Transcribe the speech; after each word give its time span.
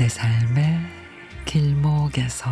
내 0.00 0.08
삶의 0.08 0.80
길목에서 1.44 2.48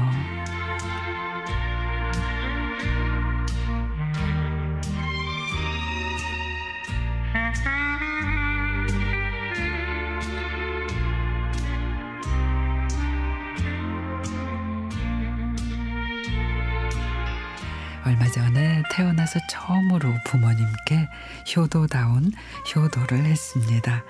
얼마 18.04 18.26
전에 18.28 18.82
태어나서 18.92 19.40
처음으로 19.48 20.12
부모님께 20.26 21.08
효도다운 21.56 22.30
효도를 22.76 23.24
했습니다. 23.24 24.04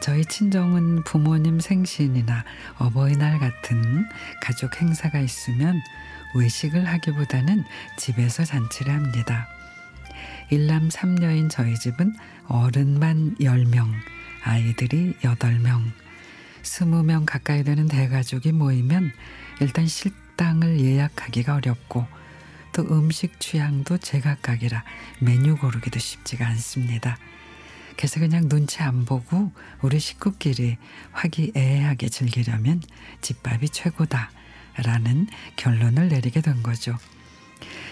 저희 0.00 0.24
친정은 0.24 1.02
부모님 1.04 1.60
생신이나 1.60 2.44
어버이날 2.78 3.38
같은 3.38 4.06
가족 4.40 4.80
행사가 4.80 5.18
있으면 5.20 5.80
외식을 6.34 6.86
하기보다는 6.86 7.64
집에서 7.96 8.44
잔치를 8.44 8.92
합니다. 8.92 9.48
일남 10.50 10.88
삼녀인 10.88 11.48
저희 11.48 11.74
집은 11.74 12.14
어른만 12.46 13.36
10명, 13.40 13.90
아이들이 14.44 15.14
8명, 15.20 15.92
20명 16.62 17.24
가까이 17.26 17.64
되는 17.64 17.86
대가족이 17.88 18.52
모이면 18.52 19.12
일단 19.60 19.86
식당을 19.86 20.80
예약하기가 20.80 21.56
어렵고 21.56 22.06
또 22.72 22.82
음식 22.82 23.40
취향도 23.40 23.98
제각각이라 23.98 24.84
메뉴 25.20 25.56
고르기도 25.56 25.98
쉽지가 25.98 26.46
않습니다. 26.46 27.18
그래서 27.98 28.20
그냥 28.20 28.48
눈치 28.48 28.80
안 28.80 29.04
보고 29.04 29.50
우리 29.82 29.98
식구끼리 29.98 30.76
화기애애하게 31.10 32.08
즐기려면 32.08 32.80
집밥이 33.22 33.70
최고다 33.70 34.30
라는 34.76 35.26
결론을 35.56 36.08
내리게 36.08 36.40
된 36.40 36.62
거죠. 36.62 36.96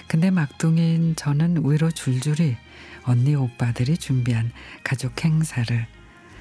근데 0.06 0.30
막둥이인 0.30 1.16
저는 1.16 1.68
위로 1.68 1.90
줄줄이 1.90 2.56
언니 3.02 3.34
오빠들이 3.34 3.98
준비한 3.98 4.52
가족 4.84 5.24
행사를 5.24 5.86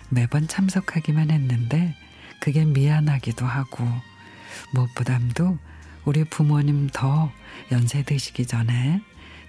매번 0.10 0.48
참석하기만 0.48 1.32
했는데 1.32 1.96
그게 2.40 2.66
미안하기도 2.66 3.48
하고 3.48 3.84
무엇보다도 4.76 5.58
우리 6.06 6.24
부모님 6.24 6.88
더 6.94 7.32
연세 7.72 8.04
드시기 8.04 8.46
전에 8.46 9.02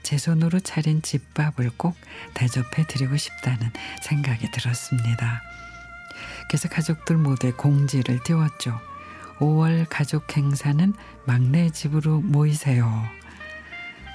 제 0.07 0.19
손으로 0.19 0.61
차린 0.61 1.03
집밥을 1.03 1.69
꼭 1.77 1.97
대접해 2.33 2.87
드리고 2.87 3.17
싶다는 3.17 3.73
생각이 4.03 4.53
들었습니다. 4.53 5.43
그래서 6.47 6.69
가족들 6.69 7.17
모두에 7.17 7.51
공지를 7.51 8.23
띄웠죠. 8.23 8.81
5월 9.41 9.85
가족 9.91 10.37
행사는 10.37 10.95
막내 11.25 11.71
집으로 11.71 12.21
모이세요. 12.21 13.05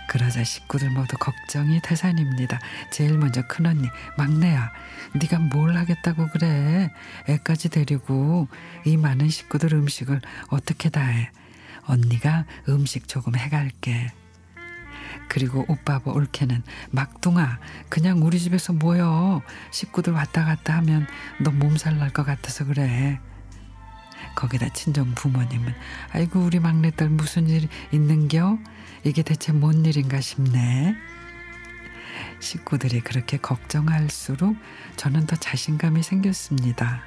그러자 0.08 0.46
식구들 0.46 0.92
모두 0.92 1.18
걱정이 1.18 1.82
태산입니다. 1.84 2.62
제일 2.94 3.18
먼저 3.18 3.46
큰언니 3.46 3.90
막내야 4.18 4.72
네가 5.16 5.40
뭘 5.40 5.76
하겠다고 5.76 6.30
그래 6.30 6.90
애까지 7.28 7.68
데리고 7.68 8.48
이 8.86 8.96
많은 8.96 9.28
식구들 9.28 9.74
음식을 9.74 10.22
어떻게 10.48 10.90
다 10.90 11.02
해. 11.02 11.32
언니가 11.86 12.46
음식 12.70 13.10
조금 13.10 13.36
해갈게. 13.36 14.14
그리고 15.28 15.66
오빠부 15.68 16.12
올케는 16.12 16.64
막둥아 16.92 17.60
그냥 17.90 18.22
우리 18.24 18.40
집에서 18.40 18.74
모여 18.74 19.42
식구들 19.72 20.14
왔다 20.14 20.46
갔다 20.46 20.76
하면 20.78 21.08
너 21.40 21.52
몸살 21.52 21.98
날 21.98 22.12
것 22.12 22.26
같아서 22.26 22.66
그래. 22.66 23.20
거기다 24.36 24.70
친정 24.70 25.14
부모님은 25.16 25.74
아이고 26.14 26.40
우리 26.40 26.60
막내딸 26.60 27.10
무슨 27.10 27.50
일 27.50 27.68
있는겨? 27.92 28.58
이게 29.04 29.24
대체 29.24 29.52
뭔 29.52 29.86
일인가 29.86 30.22
싶네. 30.22 30.96
식구들이 32.40 33.02
그렇게 33.02 33.38
걱정할수록 33.38 34.56
저는 34.96 35.26
더 35.26 35.36
자신감이 35.36 36.04
생겼습니다. 36.04 37.02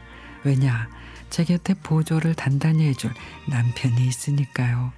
왜냐? 0.44 0.88
제 1.30 1.44
곁에 1.44 1.74
보조를 1.74 2.34
단단히 2.34 2.86
해줄 2.88 3.12
남편이 3.48 4.06
있으니까요. 4.06 4.92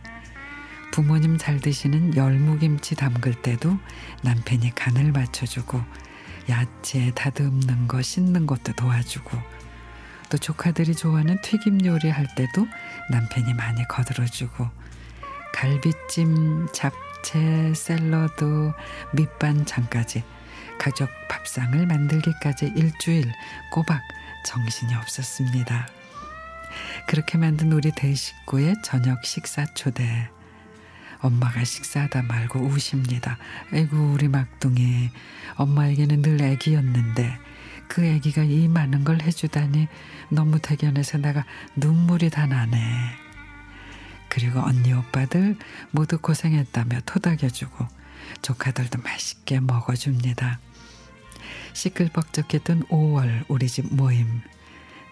부모님 0.96 1.36
잘 1.36 1.60
드시는 1.60 2.16
열무김치 2.16 2.94
담글 2.94 3.42
때도 3.42 3.76
남편이 4.22 4.74
간을 4.74 5.12
맞춰주고 5.12 5.78
야채 6.48 7.12
다듬는 7.14 7.86
거 7.86 8.00
씻는 8.00 8.46
것도 8.46 8.72
도와주고 8.72 9.36
또 10.30 10.38
조카들이 10.38 10.94
좋아하는 10.94 11.38
튀김 11.42 11.84
요리 11.84 12.08
할 12.08 12.26
때도 12.34 12.66
남편이 13.10 13.52
많이 13.52 13.86
거들어주고 13.86 14.70
갈비찜, 15.52 16.68
잡채, 16.72 17.74
샐러드, 17.74 18.72
밑반찬까지 19.12 20.24
가족 20.78 21.10
밥상을 21.28 21.86
만들기까지 21.86 22.72
일주일 22.74 23.30
꼬박 23.70 24.00
정신이 24.46 24.94
없었습니다. 24.94 25.88
그렇게 27.06 27.36
만든 27.36 27.70
우리 27.72 27.92
대식구의 27.92 28.76
저녁 28.82 29.26
식사 29.26 29.66
초대. 29.74 30.30
엄마가 31.20 31.64
식사하다 31.64 32.22
말고 32.22 32.60
우십니다. 32.60 33.38
아이고 33.72 34.12
우리 34.12 34.28
막둥이 34.28 35.10
엄마에게는 35.56 36.22
늘 36.22 36.40
애기였는데 36.40 37.38
그 37.88 38.04
애기가 38.04 38.42
이 38.42 38.68
많은 38.68 39.04
걸 39.04 39.22
해주다니 39.22 39.88
너무 40.28 40.58
대견해서 40.60 41.18
내가 41.18 41.44
눈물이 41.76 42.30
다 42.30 42.46
나네. 42.46 42.78
그리고 44.28 44.60
언니 44.60 44.92
오빠들 44.92 45.56
모두 45.92 46.18
고생했다며 46.18 47.00
토닥여주고 47.06 47.86
조카들도 48.42 49.00
맛있게 49.02 49.60
먹어줍니다. 49.60 50.58
시끌벅적했던 51.72 52.84
5월 52.88 53.44
우리 53.48 53.68
집 53.68 53.94
모임 53.94 54.42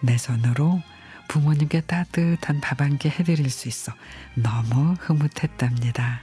내 0.01 0.17
손으로 0.17 0.81
부모님께 1.27 1.81
따뜻한 1.81 2.61
밥 2.61 2.81
한 2.81 2.97
끼 2.97 3.09
해드릴 3.09 3.49
수 3.49 3.67
있어 3.67 3.93
너무 4.35 4.95
흐뭇했답니다. 4.99 6.21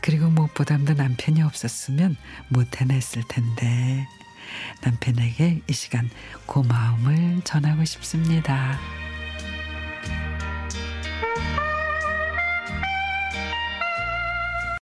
그리고 0.00 0.28
무엇보다도 0.30 0.94
남편이 0.94 1.42
없었으면 1.42 2.16
못 2.48 2.80
해냈을 2.80 3.22
텐데 3.28 4.06
남편에게 4.82 5.62
이 5.68 5.72
시간 5.72 6.08
고마움을 6.46 7.42
전하고 7.44 7.84
싶습니다. 7.84 8.78